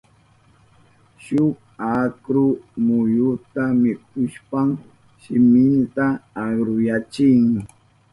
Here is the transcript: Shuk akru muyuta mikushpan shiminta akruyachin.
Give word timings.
Shuk 1.23 1.55
akru 1.91 2.45
muyuta 2.85 3.63
mikushpan 3.81 4.67
shiminta 5.21 6.05
akruyachin. 6.43 7.47